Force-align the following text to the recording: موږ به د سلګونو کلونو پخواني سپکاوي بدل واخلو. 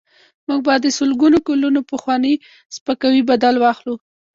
موږ 0.47 0.59
به 0.65 0.73
د 0.83 0.87
سلګونو 0.97 1.37
کلونو 1.47 1.79
پخواني 1.91 2.33
سپکاوي 2.75 3.21
بدل 3.29 3.55
واخلو. 3.59 3.95